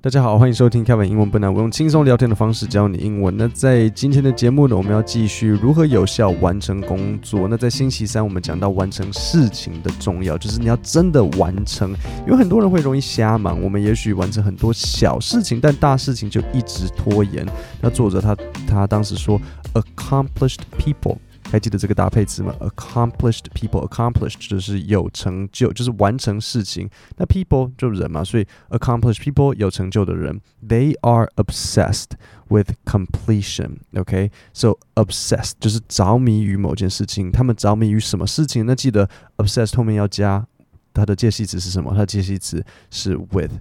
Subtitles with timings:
[0.00, 3.36] 大家好，欢迎收听凯文英文不难，我用轻松聊天的方式教你英文。
[3.36, 7.48] 那在今天的节目呢，我们要继续如何有效完成工作。
[7.48, 11.92] 那在星期三，我们讲到完成事情的重要，就是你要真的完成。
[12.28, 17.44] 有很多人会容易瞎忙，我们也许完成很多小事情，但大事情就一直拖延。
[17.80, 18.36] 那作者他
[18.68, 19.40] 他当时说
[19.74, 21.16] ，accomplished people。
[21.50, 26.88] 还记得这个搭配词吗？Accomplished people，accomplished 就是有成就，就是完成事情。
[27.16, 32.10] 那 people 就是人嘛，所以 accomplished people 有成就的人，they are obsessed
[32.48, 33.78] with completion。
[33.94, 37.32] OK，so obsessed 就是着迷于某件事情。
[37.32, 38.66] 他们着迷于什么事情？
[38.66, 40.46] 那记得 obsessed 后面要加
[40.92, 41.92] 它的介系词是什么？
[41.92, 43.52] 它的介系词是 with。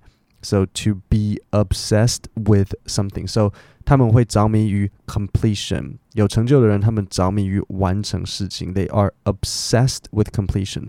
[0.42, 3.28] So to be obsessed with something.
[3.28, 3.52] So
[3.84, 8.74] 他们会着迷于 completion，有成就的人，他们着迷于完成事情。
[8.74, 10.88] They are obsessed with completion。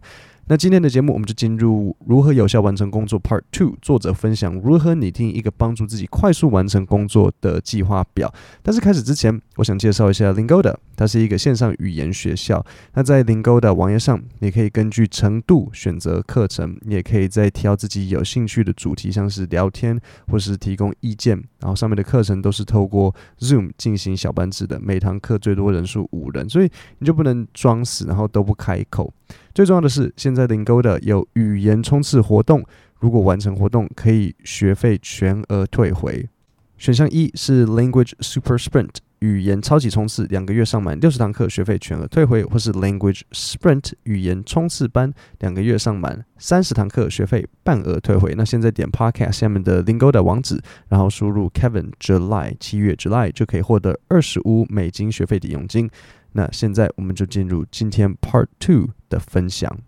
[0.50, 3.76] 那今天的节目，我们就进入如何有效完成工作 Part Two。
[3.82, 8.32] 作者分享如何拟定一个帮助自己快速完成工作的计划表。
[8.62, 12.64] 但是开始之前，我想介绍一下 Lingoda，它是一个线上语言学校。
[12.94, 21.36] 那在 Lingoda 网页上，你可以根据程度选择课程，你也可以再挑自己有兴趣的主题，像是聊天或是提供意见。
[21.60, 29.12] 然后上面的课程都是透过 Zoom 进行小班制的，每堂课最多人数五人，所以你就不能装死，然后都不开口。
[29.58, 32.64] 最重要的是，现在 Lingoda 有语言冲刺活动，
[33.00, 36.28] 如果完成活动，可以学费全额退回。
[36.76, 48.36] 选项一是 Language Super Sprint 语言超级冲刺，两个月上满六十堂课，学费全额退回；或是 Language Sprint 语言冲刺班，两个月上满三十堂课，学费半额退回。
[48.36, 55.90] 那现在点 Podcast 下面的 Lingoda 网址，然后输入 Kevin July 七月 July 就可以获得二十五美金学费抵用金。
[56.33, 59.79] 那现在我们就进入今天 Part Two 的分享。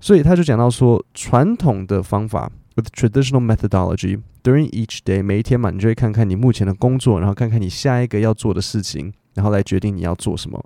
[0.00, 9.12] 所以他就讲到说，传统的方法，with traditional methodology during each day，每一天嘛，你就会看看你目前的工作，然后看看你下一个要做的事情。
[9.35, 10.63] 然后来决定你要做什么。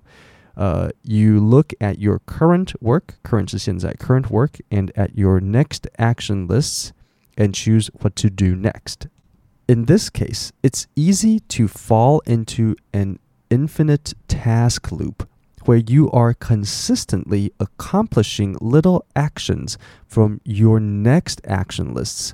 [0.56, 6.48] 呃、uh,，You look at your current work, current 是现在 current work, and at your next action
[6.48, 6.92] lists,
[7.36, 9.08] and choose what to do next.
[9.68, 13.18] In this case, it's easy to fall into an
[13.50, 15.28] infinite task loop
[15.66, 22.34] where you are consistently accomplishing little actions from your next action lists,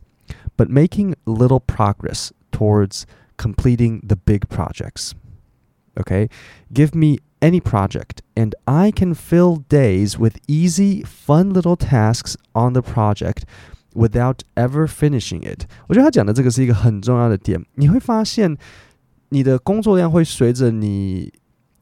[0.58, 3.06] but making little progress towards
[3.38, 5.16] completing the big projects.
[5.99, 6.29] Okay,
[6.73, 12.75] give me any project, and I can fill days with easy, fun little tasks on
[12.75, 13.45] the project
[13.95, 15.67] without ever finishing it.
[15.87, 17.65] 我觉得他讲的这个是一个很重要的点。
[17.77, 18.57] 你会发现，
[19.31, 21.33] 你的工作量会随着你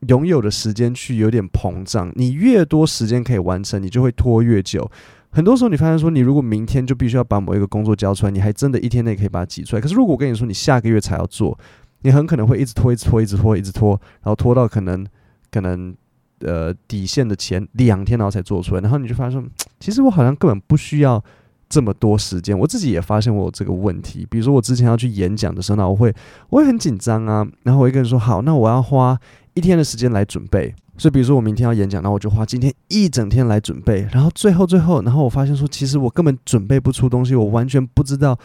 [0.07, 2.13] 拥有的时间去有点膨胀。
[2.15, 4.89] 你越多时间可以完成，你就会拖越久。
[5.31, 9.83] 很多时候，你发现说，你如果明天就必须要把某一个工作交出来，你还真的一天内可以把它挤出来。
[9.83, 11.59] 可是，如果我跟你说，你下个月才要做。
[12.05, 15.07] 你很可能会一直拖，一直拖，一直拖，一直拖，然后拖到可能
[15.51, 15.95] 可能
[16.41, 18.81] 呃底线的前两天，然后才做出来。
[18.83, 19.43] 然后你就发现说，
[19.81, 21.23] 其实我好像根本不需要
[21.67, 22.57] 这么多时间。
[22.57, 24.27] 我自己也发现我有这个问题。
[24.31, 26.15] 比如说我之前要去演讲的时候，那我会
[26.51, 27.47] 我会很紧张啊。
[27.63, 29.19] 然后我会跟人说，好，那我要花
[29.55, 30.75] 一天的时间来准备。
[30.99, 34.07] 所以比如说我明天要演讲，那我就花今天一整天来准备。
[34.13, 38.39] 然后最后最后，然后我发现说，其实我根本准备不出东西，我完全不知道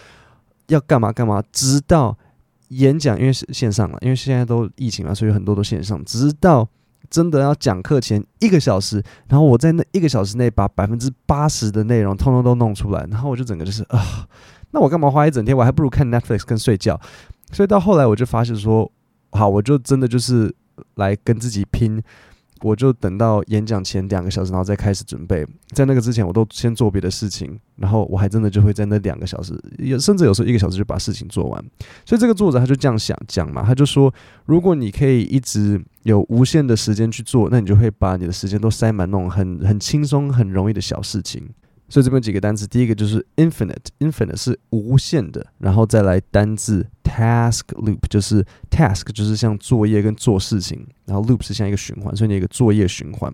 [0.70, 2.18] 要干嘛干嘛，直到。
[2.70, 6.04] 演讲因为是线上了，因为现在都疫情嘛，所以很多都线上。
[6.06, 6.68] 直到
[7.10, 14.28] 真的要讲课前一个小时，然后我在那一个小时内把百分之八十的内容通通都弄出来，然后我就整个就是啊，
[14.72, 15.56] 那我干嘛花一整天？
[15.56, 17.00] 我还不如看 Netflix 跟睡觉。
[17.52, 18.92] 所以到后来我就发现说，
[19.32, 20.54] 好，我就真的就是
[20.96, 22.02] 来跟自己拼。
[22.62, 25.46] 我就等到演讲前两个小时，然后再开始准备。
[25.72, 31.64] 在那个之前，我都先做别的事情，然后我还真的就会在那两个小时，有甚至有时候一个小时就把事情做完。
[32.06, 34.14] 所以这个作者他就这样想讲嘛，他就说，
[34.46, 41.48] 如果你可以一直有无限的时间去做，那你就会把你的时间都塞满那种很很轻松、很容易的小事情。
[41.90, 53.34] 所以这边几个单词，第一个就是 infinite，infinite 是无限的，然后再来单字 task loop，就是 task 就是像作业跟做事情，然后 loop 是像一个循环，所以你一个作业循环，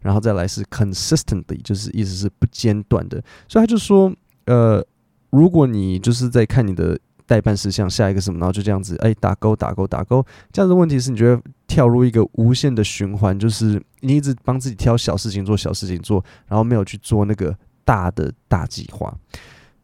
[0.00, 3.22] 然后再来是 consistently，就是意思是不间断的。
[3.48, 4.14] 所以他就说，
[4.44, 4.86] 呃，
[5.30, 10.22] 如果你就是在看你的待办事项，下一个什么，然后就这样子，哎，打勾打勾打勾，
[10.52, 17.56] 这样的问题是你觉得跳入一个无限的循环，就是你一直帮自己挑小事情做，小事情做，然后没有去做那个。
[17.85, 19.17] 大的大计划，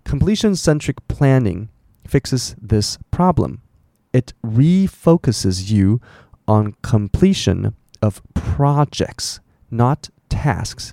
[0.03, 1.67] completion-centric planning
[2.07, 3.57] fixes this problem.
[4.11, 5.99] It refocuses you
[6.45, 10.91] on completion of projects, not tasks,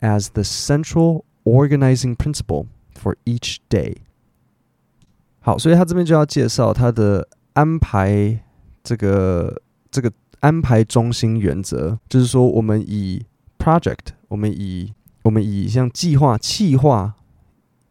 [0.00, 3.96] as the central organizing principle for each day.
[5.40, 8.40] 好，所以他这边就要介绍他的安排
[8.84, 9.60] 这个
[9.90, 13.26] 这个安排中心原则，就是说我们以
[13.58, 14.94] project，我们以
[15.27, 17.13] 我们以像计划、企划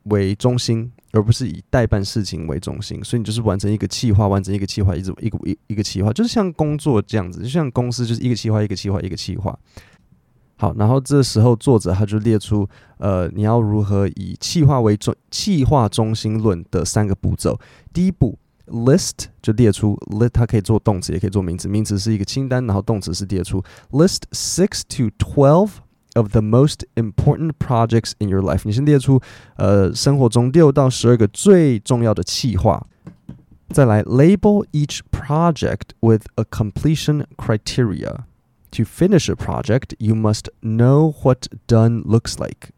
[0.05, 3.05] 为中心，而不是以待办事情为中心。
[3.05, 9.55] 所以你就是完成一个企划，完成一个企划，一直一个一一个企划，就是像工作这样子，就像公司就是一个企划，一个企划，一个企划。
[10.57, 12.67] 好，然后这时候作者他就列出，
[12.97, 17.61] 呃，你要如何以企划为中，企划中心论的三个步骤。
[17.93, 18.39] 第一步
[18.69, 21.69] ，list 就列出 list，它可以做动词，也可以做名词。
[21.69, 25.73] 名词是一个清单，然后动词是列出 list six to twelve。
[26.16, 29.22] of the most important projects in your life，你先列出
[29.56, 32.86] 呃生活中六到十二个最重要的企划，
[33.70, 38.26] 再来 label each project with a completion criteria.
[38.72, 42.72] To finish a project, you must know what done looks like.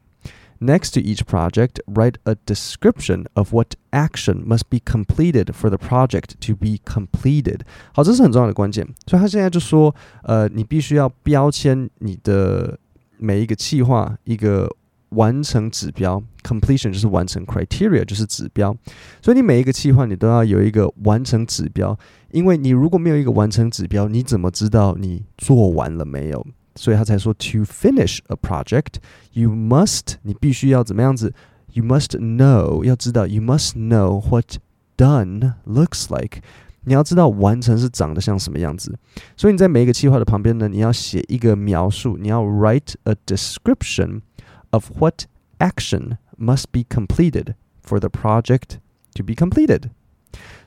[0.60, 5.78] Next to each project, write a description of what action must be completed for the
[5.78, 7.62] project to be completed.
[7.94, 8.88] 好，这是很重要的关键。
[9.08, 12.78] 所以他现在就说，呃，你必须要标签你的。
[13.18, 14.70] 每一个企划一个
[15.10, 18.76] 完成指标，completion 就是完成，criteria 就是指标，
[19.22, 21.98] 所以你每一个企划你都要有一个完成指标，
[22.32, 26.46] 因为你如果没有一个完成指标，你怎么知道你做完了没有？
[26.76, 31.32] 所以他才说，to finish a project，you must 你必须要怎么样子？
[31.74, 34.58] You must know 要知道，you must know what
[34.98, 36.42] done looks like。
[36.85, 38.99] 你要知道完成是长得像什么样子，
[39.37, 44.23] 所以你在每一个计划的旁边呢，你要写一个描述，你要 write a description
[44.71, 45.25] of what
[45.59, 47.55] action must be completed
[47.85, 48.79] for the project
[49.15, 49.91] to be completed。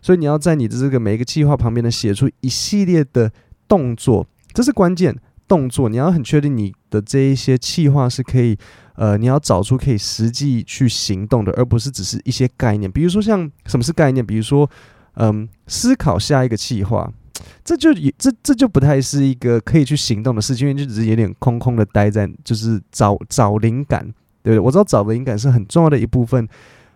[0.02, 3.32] 所以你要在你的这个每一个计划旁边呢，写出一系列的
[3.68, 5.18] 动作，这是关键
[5.48, 5.90] 动作。
[5.90, 8.56] 你要很确定你的这一些计划是可以，
[8.96, 12.92] 呃，你要找出可以实际去行动的，而不是只是一些概念。
[12.92, 14.24] 比如说像什么是概念？
[14.24, 14.70] 比如说。
[15.16, 17.12] 嗯，思考下一个计划，
[17.66, 24.04] 这就也这这就不太是一个可以去行动的事情，因为就只是有点空空的待在，就是找找灵感，
[24.42, 24.60] 对不对？
[24.60, 26.48] 我知道找灵感是很重要的一部分，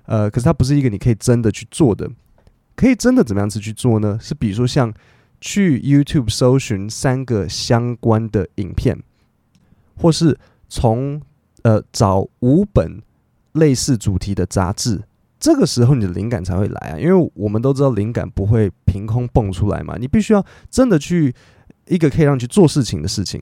[0.06, 2.10] 呃，可是它不是一个你可以真的去做的，
[2.76, 4.18] 可以真的怎么样子去做呢？
[4.22, 4.94] 是比如说像
[5.42, 8.98] 去 YouTube 搜寻三个相关的影片，
[9.98, 10.40] 或是
[10.70, 11.22] 从
[11.64, 13.02] 呃找五本
[13.52, 15.04] 类似主题的杂志。
[15.40, 21.34] 这个时候你的灵感才会来啊，因为我们都知道灵感不会凭空蹦出来嘛，你必须要真的去
[21.88, 23.40] 一个可以让你去做事情的事情，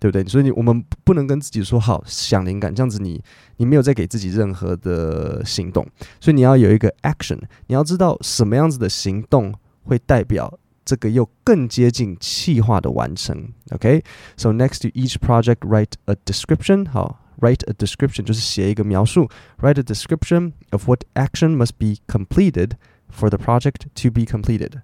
[0.00, 0.24] 对不对？
[0.24, 3.22] 所以你我们不能跟自己说好想灵感，这样子你
[3.58, 5.86] 你没有在给自己任何的行动，
[6.20, 13.49] 所以你要有一个 action，你要知道什么样子的行动会代表这个又更接近企划的完成。
[13.71, 17.17] OK，so next to each project write a description，好。
[17.39, 19.27] Write a description 就是写一个描述。
[19.61, 22.73] Write a description of what action must be completed
[23.11, 24.83] for the project to be completed.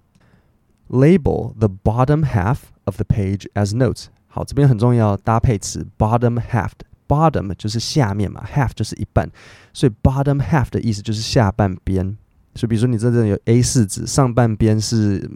[0.88, 4.06] Label the bottom half of the page as notes.
[4.26, 9.30] 好，这边很重要，搭配词 bottom half。Bottom 就是下面嘛，half 就是一半，
[9.72, 12.16] 所以 bottom half 的意思就是下半边。
[12.56, 15.30] 所以比如说你这里有 A4 纸，上半边是。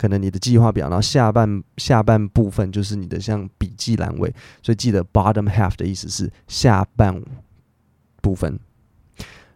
[0.00, 7.22] 可能你的计划表，然后下半下半部分就是你的像笔记栏位，所以记得 bottom half 的意思是下半
[8.20, 8.58] 部分。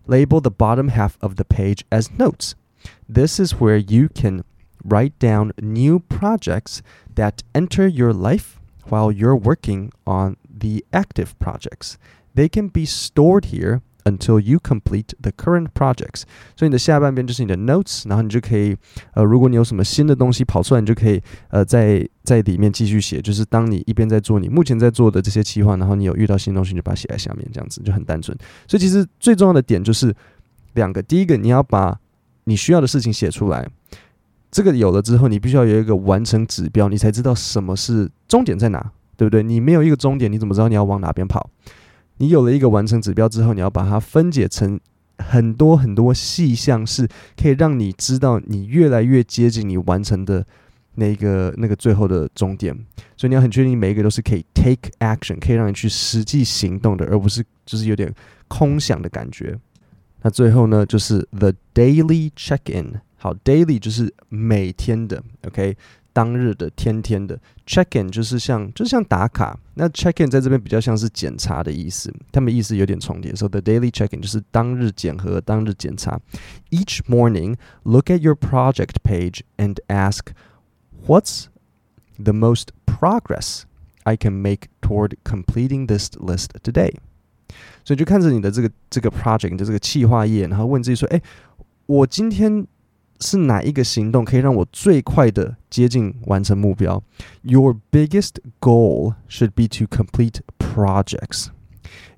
[0.06, 2.52] Label the bottom half of the page as notes.
[3.12, 4.42] This is where you can
[4.82, 6.80] write down new projects
[7.14, 11.96] that enter your life while you're working on the active projects.
[12.34, 16.23] They can be stored here until you complete the current projects。
[16.55, 18.75] 所以你的下半边就是你的 notes，然后你就可以，
[19.13, 23.21] 呃，如果你有什么新的东西跑出来，你就可以，呃，在在里面继续写。
[23.21, 28.37] 就是当你一边在做你目前在做的这些计划，然后你有遇到新东西，你就把它写在下面，这样子就很单纯。
[28.67, 30.15] 所以其实最重要的点就是
[30.73, 31.99] 两个，第一个你要把
[32.45, 33.67] 你需要的事情写出来。
[34.51, 39.43] 这个有了之后，你必须要有一个完成指标，你才知道什么是终点在哪，对不对？
[39.43, 41.49] 你没有一个终点，你怎么知道你要往哪边跑？
[42.17, 44.79] 你有了一个完成指标之后，你要把它分解成
[45.17, 50.45] 很多很多细项，是可以让你知道你越来越接近你完成的
[50.95, 52.73] 那个那个最后的终点。
[53.17, 58.13] 所以你要很确定每一个都是可以 take action，可以让你去实际行动的，而不是就是有点
[58.47, 59.57] 空想的感觉。
[60.21, 62.99] 那最后呢，就是 the daily check-in。
[63.17, 65.75] 好，daily 就是每天的，OK，
[66.14, 67.38] 当日的、天天的。
[67.66, 69.56] check in 就是像，就是像打卡。
[69.74, 73.32] 那 check in 在这边比较像是检查的意思，他们意思有点重叠。
[73.34, 76.20] So the daily check in 就是当日检核、当日检查。
[76.70, 80.32] Each morning, look at your project page and ask,
[81.06, 81.44] "What's
[82.18, 83.62] the most progress
[84.02, 86.94] I can make toward completing this list today?"
[87.84, 91.22] 所以就看着你的这个这个 project 的这个企划页，然后问自己说：“哎，
[91.86, 92.66] 我今天。”
[93.20, 97.02] 是哪一个行动可以让我最快的接近完成目标？
[97.42, 101.48] Your biggest goal should be to complete projects.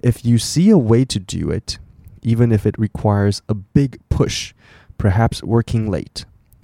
[0.01, 1.79] If you see a way to do it,
[2.23, 4.53] even if it requires a big push,
[4.97, 6.23] perhaps working late,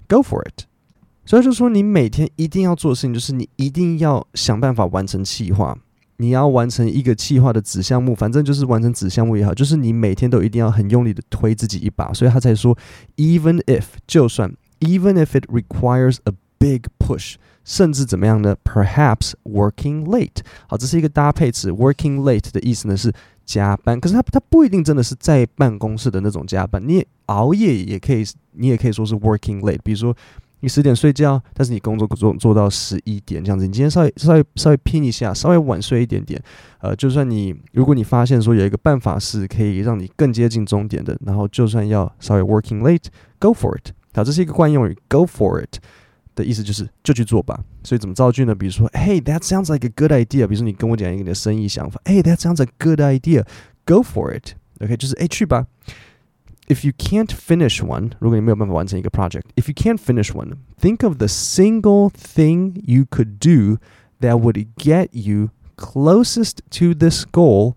[0.08, 0.66] go for it.
[1.24, 5.76] 所以就说，你每天一定要做的事情，就是你一定要想办法完成计划。
[6.23, 12.77] 你要完成一个计划的子项目，反正就是完成子项目也好，就是你每天都一定要很用力的推自己一把，所以他才说
[13.17, 14.49] ，even if 就算
[14.79, 17.33] ，even if it requires a big push，
[17.65, 23.11] 甚至怎么样呢？Perhaps working late，好，这是一个搭配词，working late 的意思呢是
[23.45, 30.15] 加班，可是他他不一定真的是在办公室的那种加班，你也熬夜也可以，你也可以说是 working late，比如说。
[30.63, 33.67] 你十点睡觉，但是你工作做做到十一点这样子。
[33.67, 36.41] 你今天稍微稍微稍微拼一下，稍微晚睡一点点，
[36.79, 43.91] 呃，就算你如果你发现说有一个办法是可以让你更接近终点的，然后就算要稍微 working late，go for it。
[44.13, 45.79] 好，这是一个惯用语，go for it
[46.33, 47.59] 的意思就是就去做吧。
[47.83, 48.55] 所以怎么造句呢？
[48.55, 50.47] 比如说，Hey, that sounds like a good idea。
[50.47, 53.43] 比如说你跟我讲一个你的生意想法，Hey, that sounds a good idea。
[53.85, 54.53] Go for it。
[54.79, 55.67] OK，就是哎去吧。
[56.72, 63.04] if you can't finish one，如果你没有办法完成一个 project，if you can't finish one, think of the single thing you
[63.10, 63.78] could do
[64.20, 67.74] that would get you closest to this goal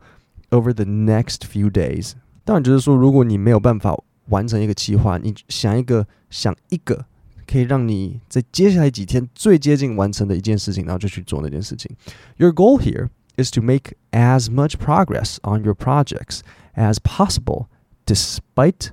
[0.50, 2.14] over the next few days。
[2.44, 3.96] 当然就是说，如果你没有办法
[4.30, 7.06] 完成一个计划，你想一个想一个
[7.48, 11.96] 可以让你在接下来几天最接近完成的一件事情，然后就去做那件事情。
[12.38, 16.40] Your goal here is to make as much progress on your projects
[16.76, 17.68] as possible
[18.06, 18.92] despite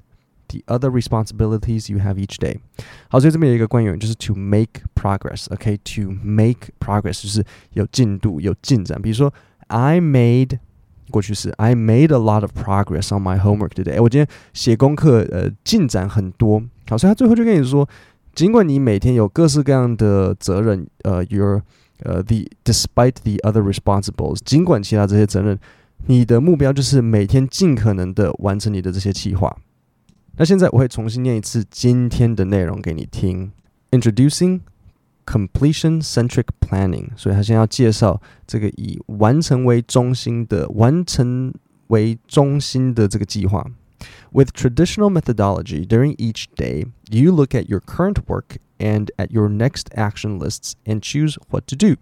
[0.48, 2.58] the other responsibilities you have each day。
[3.08, 9.00] 好，所以这边有一个关键，就是 to make progress。OK，to make progress 就是有进度、有进展。
[9.02, 9.32] 比如说，
[9.66, 10.58] I made
[11.10, 14.00] 过去式，I made a lot of progress on my homework today。
[14.02, 16.62] 我今天写功课，呃，进展很多。
[16.88, 17.86] 好，所以他最后就跟你说，
[18.34, 21.62] 尽管你每天有各式各样的责任，呃，your
[22.04, 25.58] 呃 the despite the other responsibles，尽管其他这些责任。
[26.06, 29.56] 你的目标就是每天尽可能的完成你的这些计划。
[30.36, 33.50] 那现在我会重新念一次今天的内容给你听。
[33.90, 34.60] Introducing
[35.26, 41.52] completion-centric planning，所以他先要介绍这个以完成为中心的完成
[41.88, 43.66] 为中心的这个计划。
[44.30, 49.86] With traditional methodology, during each day, you look at your current work and at your next
[49.94, 51.96] action lists and choose what to do.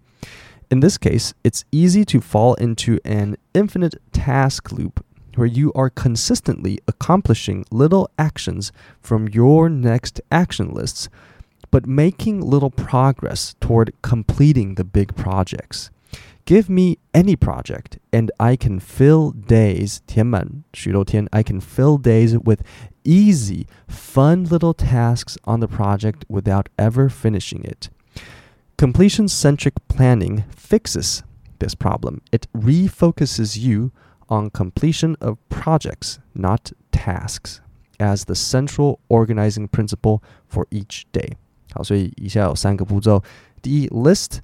[0.70, 5.04] In this case, it's easy to fall into an infinite task loop
[5.36, 11.08] where you are consistently accomplishing little actions from your next action lists,
[11.70, 15.90] but making little progress toward completing the big projects.
[16.46, 22.62] Give me any project, and I can fill days, 填满许多天, I can fill days with
[23.04, 27.90] easy, fun little tasks on the project without ever finishing it.
[28.80, 31.22] Completion centric planning fixes
[31.58, 32.20] this problem.
[32.30, 33.90] It refocuses you
[34.28, 37.60] on completion of projects, not tasks,
[37.98, 41.36] as the central organizing principle for each day.
[41.72, 43.22] 好，所以以下有三个步骤。
[43.62, 44.40] 第一，list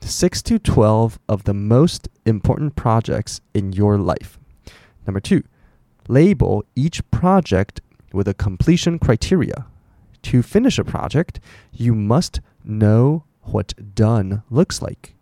[0.00, 4.36] six to twelve of the most important projects in your life.
[5.04, 5.42] Number two,
[6.08, 7.80] label each project
[8.12, 9.66] with a completion criteria.
[10.22, 11.40] To finish a project,
[11.72, 15.15] you must know what done looks like.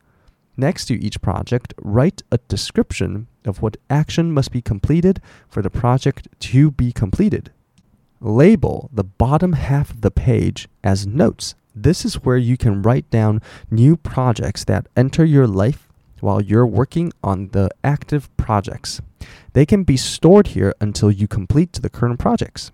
[0.58, 5.70] Next to each project, write a description of what action must be completed for the
[5.70, 7.52] project to be completed.
[8.20, 11.56] Label the bottom half of the page as notes.
[11.74, 15.88] This is where you can write down new projects that enter your life
[16.20, 19.00] while you're working on the active projects.
[19.54, 22.72] They can be stored here until you complete the current projects.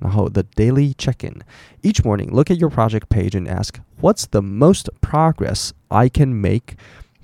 [0.00, 1.42] 然后 the daily check-in.
[1.82, 6.40] Each morning, look at your project page and ask, what's the most progress I can
[6.40, 6.76] make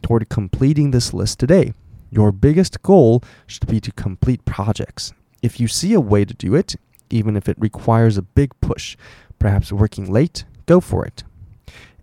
[0.03, 1.73] toward completing this list today?
[2.11, 5.13] Your biggest goal should be to complete projects.
[5.43, 6.77] If you see a way to do it,
[7.11, 8.97] even if it requires a big push,
[9.39, 11.25] perhaps working late, go for it.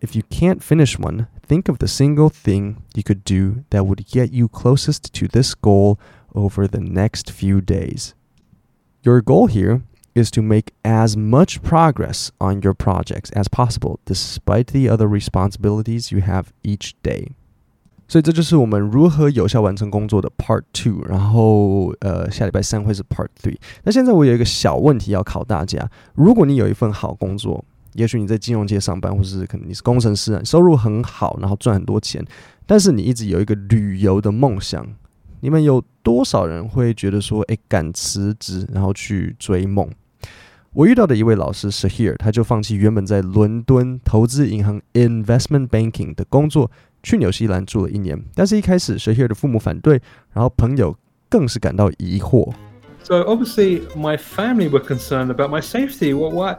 [0.02, 4.06] If you can't finish one, think of the single thing you could do that would
[4.08, 6.00] get you closest to this goal
[6.36, 8.14] over the next few days.
[9.04, 9.84] Your goal here
[10.16, 16.12] is to make as much progress on your projects as possible, despite the other responsibilities
[16.12, 17.32] you have each day.
[18.08, 23.58] 所以这就是我们如何有效完成工作的 Part Two，然后呃下礼拜三会是 Part Three。
[23.84, 32.24] 那现在我有一个小问题要考大家：如果你有一份好工作，也许你在金融界上班，或是可能你是工程师，收入很好，然后赚很多钱，
[32.68, 34.86] 但是你一直有一个旅游的梦想，
[35.40, 39.90] 你们有多少人会觉得说，诶，敢辞职然后去追梦？
[40.73, 46.71] 我遇到的一位老师 Shahir，他就放弃原本在伦敦投资银行 Investment Banking 的工作。
[47.01, 50.97] 去纽西兰住了一年，但是一开始 Shahir 的父母反对，然后朋友
[51.29, 52.53] 更是感到疑惑。
[53.05, 56.13] So obviously my family were concerned about my safety.
[56.13, 56.59] What what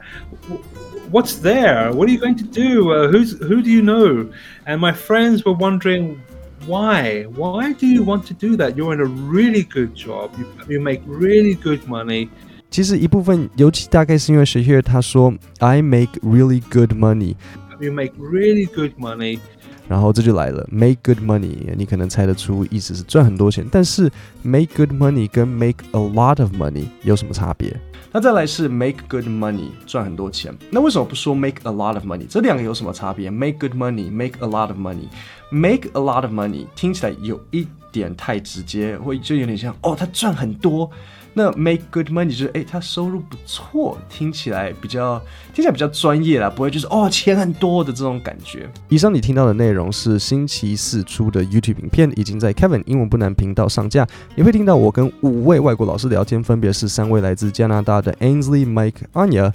[1.11, 1.91] what's there?
[1.91, 2.89] What are you going to do?
[2.89, 4.29] Uh, who's who do you know?
[4.65, 6.21] And my friends were wondering
[6.65, 7.25] why?
[7.35, 8.77] Why do you want to do that?
[8.77, 10.31] You're in a really good job.
[10.39, 12.29] You you make really good money.
[12.74, 17.36] 其实一部分，尤其大概是因为 Shahir 他说 I make really good money.
[17.78, 19.38] You make really good money.
[19.86, 24.10] 然后这就来了，make good money，你可能猜得出意思是赚很多钱，但是
[24.42, 27.72] make good money 跟 make a lot of money 有什么差别？
[28.10, 32.26] 那再来是 make good money 赚很多钱，那为什么不说 make a lot of money？
[32.28, 40.90] 这两个有什么差别？make good money，make a lot of money，make a lot of money 听起来有一点太直接，会就有点像哦，他赚很多。
[41.34, 45.20] 那 make good money 就是哎，他收入不错，听起来比较
[45.52, 48.68] 听起来比较专业啦，不会就是哦钱很多的这种感觉。
[48.88, 54.06] 以上你听到的内容是星期四出的 YouTube 影片，已经在 Kevin 英文不难频道上架。
[54.36, 59.52] 你会听到我跟五位外国老师聊天，分别是三位来自加拿大的 Ainsley、Mike、Anya。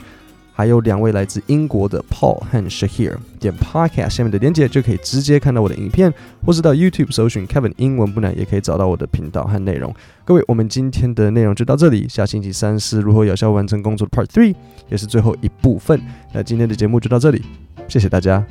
[0.59, 6.13] 还有两位来自英国的 Paul 和 Shahir，点 Podcast 下面的链接就可以直接看到我的影片，
[6.45, 9.95] 或是到 YouTube 搜寻 Kevin 英文不难，也可以找到我的频道和内容。
[10.25, 14.53] 各位，我们今天的内容就到这里，下星期三是如何有效完成工作的 Part Three，
[14.89, 15.97] 也是最后一部分。
[16.33, 17.41] 那今天的节目就到这里，
[17.87, 18.45] 谢谢大家。